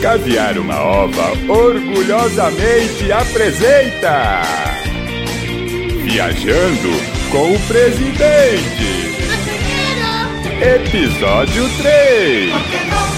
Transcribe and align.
Caviar 0.00 0.56
uma 0.58 0.80
ova 0.80 1.32
orgulhosamente 1.52 3.10
apresenta. 3.10 4.42
Viajando 6.04 6.88
com 7.32 7.52
o 7.52 7.58
Presidente. 7.66 9.08
Episódio 10.62 11.68
3 11.78 13.17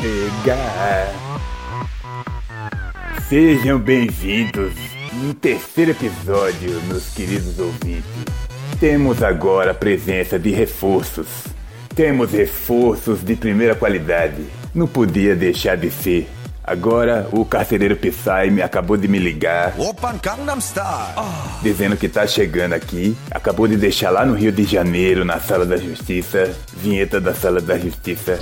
pegar. 0.00 1.12
Sejam 3.28 3.78
bem-vindos 3.78 4.72
no 5.12 5.34
terceiro 5.34 5.90
episódio, 5.90 6.80
meus 6.88 7.10
queridos 7.10 7.58
ouvintes. 7.58 8.10
Temos 8.80 9.22
agora 9.22 9.72
a 9.72 9.74
presença 9.74 10.38
de 10.38 10.50
reforços. 10.50 11.26
Temos 11.94 12.32
reforços 12.32 13.22
de 13.22 13.36
primeira 13.36 13.74
qualidade. 13.74 14.42
Não 14.74 14.86
podia 14.86 15.36
deixar 15.36 15.76
de 15.76 15.90
ser. 15.90 16.28
Agora 16.64 17.28
o 17.32 17.44
carcereiro 17.44 17.96
Psy 17.96 18.50
me 18.50 18.62
acabou 18.62 18.96
de 18.96 19.08
me 19.08 19.18
ligar 19.18 19.74
Open 19.78 20.20
Gangnam 20.22 20.60
Style. 20.60 21.14
dizendo 21.62 21.96
que 21.96 22.08
tá 22.08 22.26
chegando 22.26 22.72
aqui. 22.72 23.16
Acabou 23.30 23.66
de 23.66 23.76
deixar 23.76 24.10
lá 24.10 24.24
no 24.24 24.34
Rio 24.34 24.52
de 24.52 24.64
Janeiro, 24.64 25.24
na 25.24 25.40
Sala 25.40 25.66
da 25.66 25.76
Justiça, 25.76 26.54
vinheta 26.74 27.20
da 27.20 27.34
Sala 27.34 27.60
da 27.60 27.76
Justiça. 27.76 28.38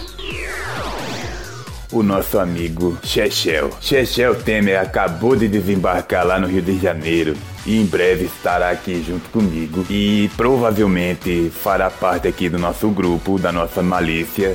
O 1.91 2.03
nosso 2.03 2.39
amigo 2.39 2.98
Chechel. 3.03 3.70
Chechel 3.81 4.34
Temer 4.34 4.78
acabou 4.78 5.34
de 5.34 5.48
desembarcar 5.48 6.27
lá 6.27 6.39
no 6.39 6.47
Rio 6.47 6.61
de 6.61 6.78
Janeiro 6.78 7.34
e 7.64 7.81
em 7.81 7.86
breve 7.86 8.27
estará 8.27 8.69
aqui 8.69 9.03
junto 9.03 9.31
comigo 9.31 9.86
e 9.89 10.31
provavelmente 10.36 11.50
fará 11.50 11.89
parte 11.91 12.28
aqui 12.28 12.50
do 12.50 12.59
nosso 12.59 12.91
grupo, 12.91 13.39
da 13.39 13.50
nossa 13.50 13.83
malícia. 13.83 14.55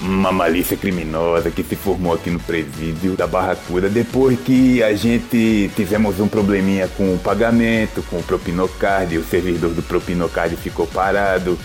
Uma 0.00 0.32
malícia 0.32 0.76
criminosa 0.76 1.48
que 1.48 1.62
se 1.62 1.76
formou 1.76 2.14
aqui 2.14 2.28
no 2.28 2.40
presídio 2.40 3.16
da 3.16 3.26
Barracuda 3.26 3.88
depois 3.88 4.38
que 4.40 4.82
a 4.82 4.94
gente 4.94 5.70
tivemos 5.76 6.18
um 6.18 6.26
probleminha 6.26 6.88
com 6.88 7.14
o 7.14 7.18
pagamento, 7.18 8.02
com 8.10 8.16
o 8.16 8.22
Propinocard, 8.22 9.16
o 9.16 9.24
servidor 9.24 9.70
do 9.70 9.82
Propinocard 9.82 10.56
ficou 10.56 10.88
parado. 10.88 11.56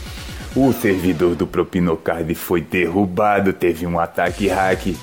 O 0.56 0.72
servidor 0.72 1.34
do 1.34 1.48
Propinocard 1.48 2.36
foi 2.36 2.62
derrubado, 2.62 3.52
teve 3.52 3.88
um 3.88 4.00
ataque 4.00 4.48
hack. 4.48 4.96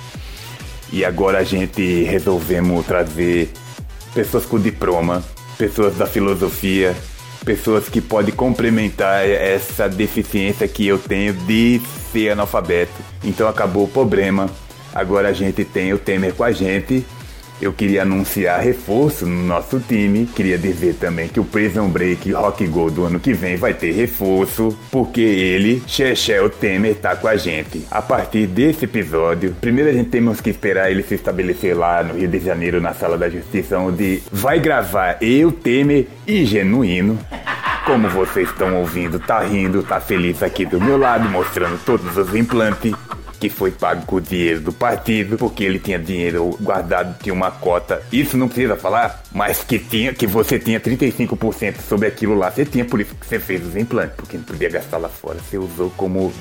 E 0.92 1.04
agora 1.04 1.38
a 1.38 1.44
gente 1.44 2.04
resolvemos 2.04 2.86
trazer 2.86 3.50
pessoas 4.14 4.46
com 4.46 4.60
diploma, 4.60 5.24
pessoas 5.58 5.96
da 5.96 6.06
filosofia, 6.06 6.94
pessoas 7.44 7.88
que 7.88 8.00
podem 8.00 8.32
complementar 8.32 9.28
essa 9.28 9.88
deficiência 9.88 10.68
que 10.68 10.86
eu 10.86 10.98
tenho 10.98 11.32
de 11.32 11.80
ser 12.12 12.30
analfabeto. 12.30 12.92
Então 13.24 13.48
acabou 13.48 13.84
o 13.84 13.88
problema. 13.88 14.48
Agora 14.94 15.28
a 15.28 15.32
gente 15.32 15.64
tem 15.64 15.92
o 15.92 15.98
Temer 15.98 16.32
com 16.32 16.44
a 16.44 16.52
gente. 16.52 17.04
Eu 17.60 17.72
queria 17.72 18.02
anunciar 18.02 18.60
reforço 18.60 19.26
no 19.26 19.42
nosso 19.44 19.80
time. 19.80 20.26
Queria 20.26 20.56
dizer 20.56 20.94
também 20.94 21.28
que 21.28 21.38
o 21.38 21.44
Prison 21.44 21.88
Break 21.88 22.32
Rock 22.32 22.66
Go 22.66 22.90
do 22.90 23.04
ano 23.04 23.20
que 23.20 23.34
vem 23.34 23.56
vai 23.56 23.74
ter 23.74 23.92
reforço, 23.92 24.76
porque 24.90 25.20
ele, 25.20 25.82
Chechel 25.86 26.48
Temer, 26.48 26.96
tá 26.96 27.14
com 27.14 27.28
a 27.28 27.36
gente. 27.36 27.86
A 27.90 28.00
partir 28.00 28.46
desse 28.46 28.86
episódio, 28.86 29.54
primeiro 29.60 29.90
a 29.90 29.92
gente 29.92 30.08
temos 30.08 30.40
que 30.40 30.50
esperar 30.50 30.90
ele 30.90 31.02
se 31.02 31.14
estabelecer 31.14 31.76
lá 31.76 32.02
no 32.02 32.14
Rio 32.14 32.28
de 32.28 32.38
Janeiro, 32.38 32.80
na 32.80 32.94
Sala 32.94 33.18
da 33.18 33.28
Justiça, 33.28 33.78
onde 33.78 34.22
vai 34.32 34.58
gravar 34.58 35.18
eu, 35.20 35.52
Temer 35.52 36.06
e 36.26 36.44
Genuíno. 36.44 37.18
Como 37.84 38.08
vocês 38.08 38.48
estão 38.48 38.76
ouvindo, 38.76 39.18
tá 39.18 39.40
rindo, 39.40 39.82
tá 39.82 40.00
feliz 40.00 40.42
aqui 40.42 40.64
do 40.64 40.80
meu 40.80 40.96
lado, 40.96 41.28
mostrando 41.28 41.78
todos 41.84 42.16
os 42.16 42.34
implantes 42.34 42.94
que 43.40 43.48
foi 43.48 43.70
pago 43.70 44.04
com 44.04 44.16
o 44.16 44.20
dinheiro 44.20 44.60
do 44.60 44.72
partido, 44.72 45.38
porque 45.38 45.64
ele 45.64 45.78
tinha 45.78 45.98
dinheiro 45.98 46.56
guardado, 46.60 47.16
tinha 47.22 47.32
uma 47.32 47.50
cota. 47.50 48.02
Isso 48.12 48.36
não 48.36 48.46
precisa 48.46 48.76
falar, 48.76 49.22
mas 49.32 49.64
que 49.64 49.78
tinha, 49.78 50.12
que 50.12 50.26
você 50.26 50.58
tinha 50.58 50.78
35% 50.78 51.80
sobre 51.80 52.06
aquilo 52.06 52.34
lá, 52.34 52.50
você 52.50 52.66
tinha, 52.66 52.84
por 52.84 53.00
isso 53.00 53.14
que 53.14 53.26
você 53.26 53.38
fez 53.40 53.66
os 53.66 53.74
implantes, 53.74 54.14
porque 54.16 54.36
não 54.36 54.44
podia 54.44 54.68
gastar 54.68 54.98
lá 54.98 55.08
fora, 55.08 55.38
você 55.38 55.56
usou 55.56 55.90
como 55.96 56.32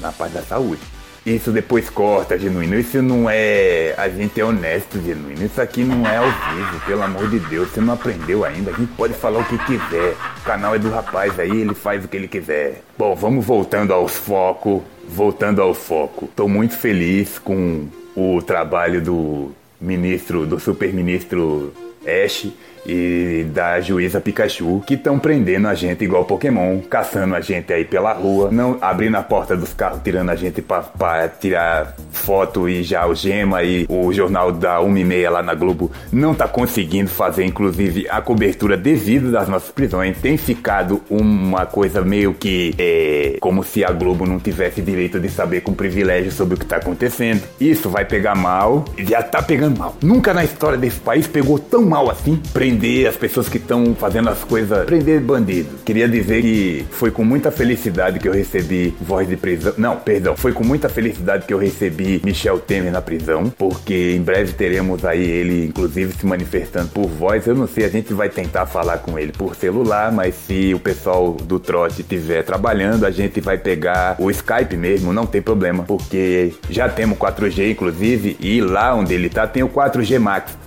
na 0.00 0.10
parte 0.10 0.32
da 0.32 0.42
saúde. 0.42 0.80
Isso 1.26 1.50
depois 1.50 1.90
corta, 1.90 2.38
genuíno. 2.38 2.78
Isso 2.78 3.02
não 3.02 3.28
é. 3.28 3.94
A 3.98 4.08
gente 4.08 4.40
é 4.40 4.44
honesto, 4.44 5.02
genuíno. 5.02 5.44
Isso 5.44 5.60
aqui 5.60 5.82
não 5.82 6.06
é 6.06 6.18
ao 6.18 6.26
vivo, 6.26 6.86
pelo 6.86 7.02
amor 7.02 7.28
de 7.28 7.40
Deus. 7.40 7.68
Você 7.68 7.80
não 7.80 7.94
aprendeu 7.94 8.44
ainda. 8.44 8.70
A 8.70 8.74
gente 8.74 8.92
pode 8.92 9.12
falar 9.14 9.40
o 9.40 9.44
que 9.44 9.58
quiser. 9.58 10.14
O 10.38 10.44
canal 10.44 10.76
é 10.76 10.78
do 10.78 10.88
rapaz 10.88 11.36
aí, 11.40 11.62
ele 11.62 11.74
faz 11.74 12.04
o 12.04 12.08
que 12.08 12.16
ele 12.16 12.28
quiser. 12.28 12.80
Bom, 12.96 13.16
vamos 13.16 13.44
voltando 13.44 13.92
aos 13.92 14.12
focos. 14.12 14.82
Voltando 15.08 15.60
ao 15.60 15.74
foco. 15.74 16.28
Tô 16.36 16.46
muito 16.46 16.76
feliz 16.76 17.40
com 17.40 17.88
o 18.14 18.40
trabalho 18.40 19.02
do 19.02 19.50
ministro, 19.80 20.46
do 20.46 20.60
super-ministro 20.60 21.72
Ash 22.06 22.46
e 22.86 23.44
da 23.52 23.80
juíza 23.80 24.20
Pikachu, 24.20 24.82
que 24.86 24.94
estão 24.94 25.18
prendendo 25.18 25.68
a 25.68 25.74
gente 25.74 26.04
igual 26.04 26.24
Pokémon, 26.24 26.80
caçando 26.80 27.34
a 27.34 27.40
gente 27.40 27.72
aí 27.72 27.84
pela 27.84 28.12
rua, 28.12 28.50
não 28.50 28.78
abrindo 28.80 29.16
a 29.16 29.22
porta 29.22 29.56
dos 29.56 29.72
carros, 29.72 30.00
tirando 30.02 30.30
a 30.30 30.36
gente 30.36 30.62
pra 30.62 31.28
tirar 31.28 31.94
foto 32.10 32.68
e 32.68 32.82
já 32.82 33.06
o 33.06 33.14
Gema 33.14 33.62
e 33.62 33.86
o 33.88 34.12
jornal 34.12 34.52
da 34.52 34.80
1 34.80 34.96
e 34.96 35.04
meia 35.04 35.30
lá 35.30 35.42
na 35.42 35.54
Globo 35.54 35.90
não 36.12 36.34
tá 36.34 36.48
conseguindo 36.48 37.08
fazer, 37.08 37.44
inclusive, 37.44 38.06
a 38.08 38.20
cobertura 38.20 38.76
devida 38.76 39.30
das 39.30 39.48
nossas 39.48 39.70
prisões. 39.70 40.18
Tem 40.18 40.36
ficado 40.36 41.02
uma 41.10 41.66
coisa 41.66 42.02
meio 42.02 42.34
que 42.34 42.74
é, 42.78 43.36
como 43.40 43.62
se 43.62 43.84
a 43.84 43.90
Globo 43.90 44.26
não 44.26 44.38
tivesse 44.38 44.80
direito 44.80 45.18
de 45.20 45.28
saber 45.28 45.60
com 45.60 45.72
privilégio 45.72 46.30
sobre 46.32 46.54
o 46.54 46.58
que 46.58 46.66
tá 46.66 46.76
acontecendo. 46.76 47.42
Isso 47.60 47.88
vai 47.88 48.04
pegar 48.04 48.34
mal, 48.34 48.84
já 48.98 49.22
tá 49.22 49.42
pegando 49.42 49.78
mal. 49.78 49.96
Nunca 50.02 50.32
na 50.32 50.44
história 50.44 50.78
desse 50.78 51.00
país 51.00 51.26
pegou 51.26 51.58
tão 51.58 51.82
mal 51.82 52.10
assim 52.10 52.40
prender 52.76 53.06
as 53.06 53.16
pessoas 53.16 53.48
que 53.48 53.56
estão 53.56 53.94
fazendo 53.94 54.28
as 54.28 54.44
coisas, 54.44 54.84
prender 54.84 55.20
bandido. 55.20 55.68
Queria 55.84 56.06
dizer 56.06 56.42
que 56.42 56.84
foi 56.90 57.10
com 57.10 57.24
muita 57.24 57.50
felicidade 57.50 58.18
que 58.18 58.28
eu 58.28 58.32
recebi 58.32 58.94
voz 59.00 59.26
de 59.26 59.36
prisão. 59.36 59.72
Não, 59.78 59.96
perdão, 59.96 60.36
foi 60.36 60.52
com 60.52 60.62
muita 60.62 60.88
felicidade 60.88 61.46
que 61.46 61.54
eu 61.54 61.58
recebi 61.58 62.20
Michel 62.24 62.58
Temer 62.58 62.92
na 62.92 63.00
prisão, 63.00 63.48
porque 63.56 64.14
em 64.14 64.20
breve 64.20 64.52
teremos 64.52 65.04
aí 65.04 65.22
ele, 65.22 65.66
inclusive, 65.66 66.12
se 66.12 66.26
manifestando 66.26 66.88
por 66.88 67.06
voz. 67.06 67.46
Eu 67.46 67.54
não 67.54 67.66
sei, 67.66 67.84
a 67.84 67.88
gente 67.88 68.12
vai 68.12 68.28
tentar 68.28 68.66
falar 68.66 68.98
com 68.98 69.18
ele 69.18 69.32
por 69.32 69.56
celular, 69.56 70.12
mas 70.12 70.34
se 70.34 70.74
o 70.74 70.78
pessoal 70.78 71.32
do 71.32 71.58
trote 71.58 72.02
estiver 72.02 72.42
trabalhando, 72.42 73.06
a 73.06 73.10
gente 73.10 73.40
vai 73.40 73.56
pegar 73.56 74.16
o 74.18 74.30
Skype 74.30 74.76
mesmo, 74.76 75.12
não 75.12 75.24
tem 75.24 75.40
problema, 75.40 75.82
porque 75.84 76.52
já 76.68 76.88
temos 76.88 77.16
4G, 77.18 77.70
inclusive, 77.70 78.36
e 78.38 78.60
lá 78.60 78.94
onde 78.94 79.14
ele 79.14 79.30
tá 79.30 79.46
tem 79.46 79.62
o 79.62 79.68
4G 79.68 80.18
Max. 80.18 80.65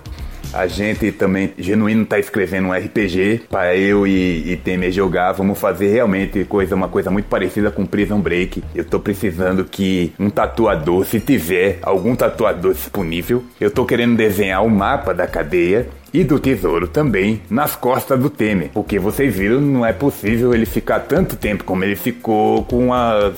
A 0.52 0.66
gente 0.66 1.12
também, 1.12 1.54
Genuíno 1.58 2.06
tá 2.06 2.18
escrevendo 2.18 2.70
um 2.70 2.74
RPG 2.74 3.44
para 3.50 3.76
eu 3.76 4.08
e, 4.08 4.52
e 4.52 4.58
Temer 4.58 4.92
jogar. 4.92 5.32
Vamos 5.34 5.60
fazer 5.60 5.90
realmente 5.90 6.44
coisa, 6.46 6.76
uma 6.76 6.88
coisa 6.88 7.12
muito 7.12 7.28
parecida 7.28 7.70
com 7.70 7.86
Prison 7.86 8.20
Break. 8.20 8.64
Eu 8.74 8.84
tô 8.84 9.00
precisando 9.00 9.64
que 9.64 10.12
um 10.20 10.30
tatuador, 10.30 11.06
se 11.06 11.20
tiver 11.20 11.78
algum 11.84 12.16
tatuador 12.16 12.74
disponível, 12.74 13.44
eu 13.62 13.70
tô 13.70 13.86
querendo 13.86 14.18
desenhar 14.18 14.66
o 14.66 14.70
mapa 14.70 15.14
da 15.14 15.28
cadeia 15.28 15.88
e 16.14 16.24
do 16.24 16.40
tesouro 16.40 16.88
também 16.88 17.42
nas 17.50 17.76
costas 17.76 18.20
do 18.20 18.30
Temer. 18.30 18.70
Porque 18.74 19.00
vocês 19.00 19.36
viram, 19.36 19.62
não 19.62 19.86
é 19.86 19.94
possível 19.94 20.54
ele 20.54 20.66
ficar 20.66 21.00
tanto 21.02 21.36
tempo 21.36 21.64
como 21.64 21.84
ele 21.84 21.96
ficou 21.96 22.64
com 22.64 22.94
as, 22.94 23.34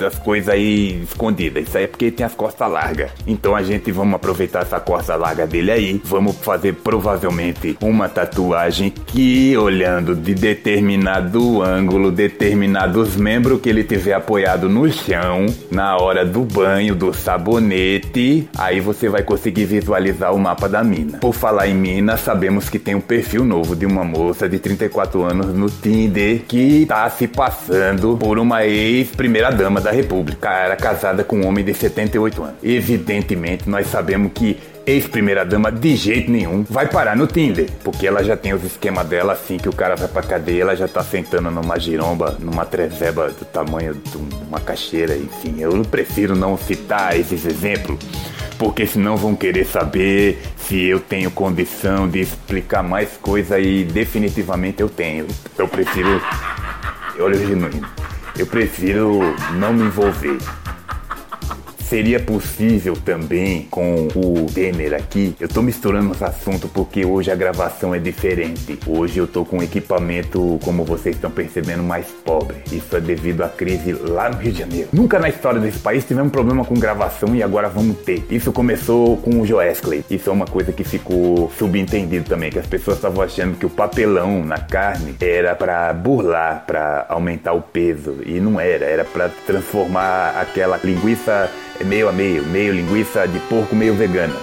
as 0.00 0.18
coisas 0.18 0.48
aí 0.48 1.02
escondidas. 1.02 1.68
Isso 1.68 1.78
aí 1.78 1.84
é 1.84 1.86
porque 1.86 2.06
ele 2.06 2.16
tem 2.16 2.26
as 2.26 2.34
costas 2.34 2.70
largas. 2.70 3.10
Então 3.26 3.54
a 3.54 3.62
gente 3.62 3.90
vamos 3.92 4.14
aproveitar 4.14 4.62
essa 4.62 4.80
costa 4.80 5.16
larga 5.16 5.46
dele 5.46 5.70
aí. 5.70 6.00
Vamos 6.04 6.36
fazer 6.36 6.74
provavelmente 6.74 7.76
uma 7.80 8.08
tatuagem 8.08 8.90
que, 8.90 9.56
olhando 9.56 10.14
de 10.14 10.34
determinado 10.34 11.62
ângulo, 11.62 12.10
determinados 12.10 13.16
membros 13.16 13.60
que 13.60 13.68
ele 13.68 13.84
tiver 13.84 14.14
apoiado 14.14 14.68
no 14.68 14.90
chão, 14.90 15.46
na 15.70 15.96
hora 15.96 16.24
do 16.24 16.42
banho, 16.42 16.94
do 16.94 17.12
sabonete, 17.12 18.48
aí 18.56 18.80
você 18.80 19.08
vai 19.08 19.22
conseguir 19.22 19.64
visualizar 19.64 20.34
o 20.34 20.38
mapa 20.38 20.68
da 20.68 20.82
mina. 20.82 21.18
Por 21.18 21.34
falar 21.34 21.68
em 21.68 21.74
mina, 21.74 22.13
nós 22.14 22.20
sabemos 22.20 22.68
que 22.68 22.78
tem 22.78 22.94
um 22.94 23.00
perfil 23.00 23.44
novo 23.44 23.74
de 23.74 23.84
uma 23.84 24.04
moça 24.04 24.48
de 24.48 24.60
34 24.60 25.20
anos 25.24 25.46
no 25.52 25.68
Tinder 25.68 26.42
que 26.46 26.86
tá 26.86 27.10
se 27.10 27.26
passando 27.26 28.16
por 28.16 28.38
uma 28.38 28.64
ex-primeira 28.64 29.50
dama 29.50 29.80
da 29.80 29.90
República. 29.90 30.48
Era 30.48 30.76
casada 30.76 31.24
com 31.24 31.38
um 31.38 31.46
homem 31.48 31.64
de 31.64 31.74
78 31.74 32.40
anos. 32.40 32.54
Evidentemente, 32.62 33.68
nós 33.68 33.88
sabemos 33.88 34.30
que 34.32 34.56
ex-primeira-dama 34.86 35.72
de 35.72 35.96
jeito 35.96 36.30
nenhum 36.30 36.64
vai 36.70 36.86
parar 36.86 37.16
no 37.16 37.26
Tinder, 37.26 37.68
porque 37.82 38.06
ela 38.06 38.22
já 38.22 38.36
tem 38.36 38.54
os 38.54 38.62
esquemas 38.62 39.08
dela, 39.08 39.32
assim 39.32 39.56
que 39.56 39.68
o 39.68 39.72
cara 39.72 39.96
vai 39.96 40.06
pra 40.06 40.22
cadeia, 40.22 40.62
ela 40.62 40.76
já 40.76 40.86
tá 40.86 41.02
sentando 41.02 41.50
numa 41.50 41.80
giromba, 41.80 42.36
numa 42.38 42.64
trezeba 42.64 43.28
do 43.28 43.44
tamanho 43.44 43.92
de 43.94 44.16
uma 44.46 44.60
caixeira, 44.60 45.16
enfim. 45.16 45.56
Eu 45.58 45.82
prefiro 45.82 46.36
não 46.36 46.56
citar 46.56 47.18
esses 47.18 47.44
exemplos, 47.44 47.98
porque 48.58 48.86
senão 48.86 49.16
vão 49.16 49.34
querer 49.34 49.64
saber 49.64 50.42
se 50.56 50.82
eu 50.84 51.00
tenho 51.00 51.30
condição 51.30 52.08
de 52.08 52.20
explicar 52.20 52.82
mais 52.82 53.16
coisa 53.16 53.58
e 53.58 53.84
definitivamente 53.84 54.80
eu 54.80 54.88
tenho. 54.88 55.26
Eu 55.58 55.68
prefiro. 55.68 56.20
Olha 57.18 57.36
o 57.36 57.46
genuíno. 57.46 57.86
Eu 58.36 58.46
prefiro 58.46 59.20
não 59.52 59.72
me 59.72 59.84
envolver. 59.84 60.38
Seria 61.94 62.18
possível 62.18 62.96
também 62.96 63.68
com 63.70 64.08
o 64.16 64.46
Temer 64.52 64.94
aqui? 64.94 65.32
Eu 65.38 65.46
tô 65.46 65.62
misturando 65.62 66.10
os 66.10 66.20
assuntos 66.24 66.68
porque 66.72 67.06
hoje 67.06 67.30
a 67.30 67.36
gravação 67.36 67.94
é 67.94 68.00
diferente. 68.00 68.76
Hoje 68.84 69.18
eu 69.20 69.28
tô 69.28 69.44
com 69.44 69.58
um 69.58 69.62
equipamento, 69.62 70.58
como 70.64 70.82
vocês 70.84 71.14
estão 71.14 71.30
percebendo, 71.30 71.84
mais 71.84 72.08
pobre. 72.24 72.56
Isso 72.72 72.96
é 72.96 73.00
devido 73.00 73.42
à 73.42 73.48
crise 73.48 73.92
lá 73.92 74.28
no 74.28 74.38
Rio 74.38 74.50
de 74.50 74.58
Janeiro. 74.58 74.88
Nunca 74.92 75.20
na 75.20 75.28
história 75.28 75.60
desse 75.60 75.78
país 75.78 76.04
tivemos 76.04 76.32
problema 76.32 76.64
com 76.64 76.74
gravação 76.74 77.32
e 77.32 77.44
agora 77.44 77.68
vamos 77.68 77.98
ter. 77.98 78.26
Isso 78.28 78.50
começou 78.50 79.16
com 79.18 79.40
o 79.40 79.46
Joesley. 79.46 80.04
Isso 80.10 80.28
é 80.28 80.32
uma 80.32 80.46
coisa 80.46 80.72
que 80.72 80.82
ficou 80.82 81.48
subentendido 81.56 82.28
também, 82.28 82.50
que 82.50 82.58
as 82.58 82.66
pessoas 82.66 82.96
estavam 82.96 83.22
achando 83.22 83.56
que 83.56 83.66
o 83.66 83.70
papelão 83.70 84.44
na 84.44 84.58
carne 84.58 85.14
era 85.20 85.54
para 85.54 85.92
burlar, 85.92 86.64
para 86.66 87.06
aumentar 87.08 87.52
o 87.52 87.62
peso 87.62 88.16
e 88.26 88.40
não 88.40 88.58
era, 88.58 88.84
era 88.84 89.04
para 89.04 89.28
transformar 89.46 90.40
aquela 90.40 90.80
linguiça 90.82 91.48
meio 91.84 92.08
a 92.08 92.12
meio, 92.12 92.44
meio 92.44 92.72
linguiça 92.72 93.26
de 93.28 93.38
porco, 93.40 93.76
meio 93.76 93.94
vegana. 93.94 94.34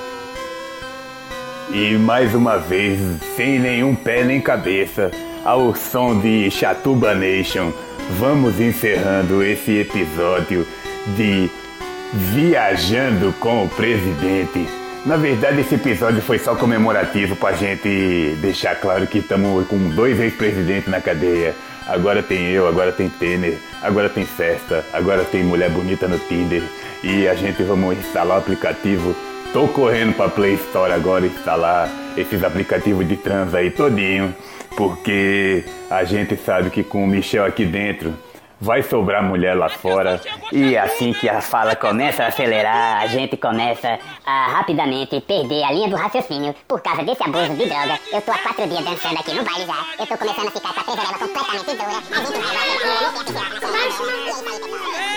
E 1.73 1.93
mais 1.97 2.35
uma 2.35 2.57
vez, 2.57 2.99
sem 3.35 3.59
nenhum 3.59 3.95
pé 3.95 4.23
nem 4.23 4.41
cabeça, 4.41 5.09
ao 5.43 5.73
som 5.73 6.19
de 6.19 6.51
Chatuba 6.51 7.13
Nation, 7.13 7.71
vamos 8.19 8.59
encerrando 8.59 9.43
esse 9.43 9.79
episódio 9.79 10.67
de 11.15 11.49
Viajando 12.13 13.33
com 13.39 13.63
o 13.63 13.69
Presidente. 13.69 14.67
Na 15.05 15.15
verdade, 15.15 15.61
esse 15.61 15.75
episódio 15.75 16.21
foi 16.21 16.37
só 16.37 16.55
comemorativo 16.55 17.35
pra 17.35 17.53
gente 17.53 18.35
deixar 18.41 18.75
claro 18.75 19.07
que 19.07 19.19
estamos 19.19 19.65
com 19.67 19.77
dois 19.89 20.19
ex-presidentes 20.19 20.89
na 20.89 21.01
cadeia. 21.01 21.55
Agora 21.87 22.21
tem 22.21 22.49
eu, 22.49 22.67
agora 22.67 22.91
tem 22.91 23.09
Temer, 23.09 23.57
agora 23.81 24.09
tem 24.09 24.25
festa, 24.25 24.85
agora 24.93 25.23
tem 25.23 25.43
mulher 25.43 25.69
bonita 25.69 26.07
no 26.07 26.19
Tinder 26.19 26.61
e 27.03 27.27
a 27.27 27.35
gente 27.35 27.61
vamos 27.63 27.97
instalar 27.97 28.37
o 28.37 28.39
aplicativo. 28.39 29.15
Tô 29.53 29.67
correndo 29.67 30.15
pra 30.15 30.29
Play 30.29 30.53
Store 30.55 30.93
agora 30.93 31.25
instalar 31.25 31.89
esses 32.15 32.43
aplicativos 32.43 33.07
de 33.07 33.17
trans 33.17 33.53
aí 33.53 33.69
todinho, 33.69 34.33
porque 34.77 35.65
a 35.89 36.03
gente 36.03 36.35
sabe 36.37 36.69
que 36.69 36.83
com 36.83 37.03
o 37.03 37.07
Michel 37.07 37.45
aqui 37.45 37.65
dentro 37.65 38.13
vai 38.61 38.83
sobrar 38.83 39.23
mulher 39.23 39.55
lá 39.55 39.67
fora. 39.67 40.21
E 40.51 40.77
assim 40.77 41.11
que 41.13 41.27
a 41.27 41.41
fala 41.41 41.75
começa 41.75 42.23
a 42.23 42.27
acelerar, 42.27 43.01
a 43.01 43.07
gente 43.07 43.35
começa 43.35 43.97
a 44.23 44.47
rapidamente 44.51 45.19
perder 45.21 45.63
a 45.63 45.71
linha 45.71 45.89
do 45.89 45.95
raciocínio 45.95 46.53
por 46.67 46.79
causa 46.81 47.03
desse 47.03 47.23
abuso 47.23 47.55
de 47.55 47.65
droga. 47.65 47.99
Eu 48.13 48.21
tô 48.21 48.31
há 48.31 48.37
quatro 48.37 48.67
dias 48.67 48.85
dançando 48.85 49.19
aqui 49.19 49.33
no 49.33 49.43
baile 49.43 49.65
já. 49.65 49.83
Eu 49.99 50.05
tô 50.05 50.15
começando 50.17 50.47
a 50.47 50.51
ficar 50.51 50.73
com 50.73 50.79
a 50.79 50.83
completamente 50.83 51.65
dura. 51.65 51.87
A 52.11 52.23
gente 52.23 52.37
vai 52.39 52.67
É 55.07 55.10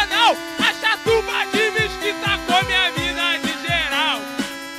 anal, 0.00 0.36
a 0.58 0.72
chatuba 0.74 1.46
de 1.52 1.70
mesquita 1.70 2.38
come 2.46 2.74
a 2.74 2.90
mina 2.92 3.38
de 3.38 3.52
geral. 3.66 4.20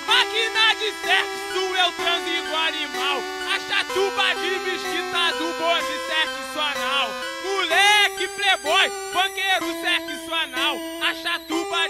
Máquina 0.07 0.75
de 0.79 0.89
sexo, 1.03 1.61
eu 1.83 1.91
transo 1.93 2.29
igual 2.29 2.67
animal, 2.67 3.17
a 3.53 3.59
chatuba 3.67 4.35
de 4.35 4.51
mesquita 4.65 5.31
do 5.37 5.47
bonde 5.59 5.97
sexo 6.09 6.59
anal. 6.59 7.09
Moleque 7.43 8.27
playboy, 8.35 8.91
banqueiro 9.13 9.71
sexo 9.81 10.33
anal, 10.33 10.75
a 11.01 11.13
chatuba 11.15 11.89